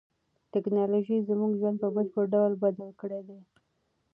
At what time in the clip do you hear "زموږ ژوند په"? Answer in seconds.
1.29-1.87